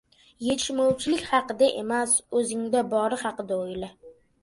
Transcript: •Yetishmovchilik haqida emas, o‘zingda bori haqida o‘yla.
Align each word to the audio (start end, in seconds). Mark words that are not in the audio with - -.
•Yetishmovchilik 0.45 1.27
haqida 1.35 1.69
emas, 1.83 2.17
o‘zingda 2.41 2.85
bori 2.97 3.25
haqida 3.29 3.63
o‘yla. 3.63 3.97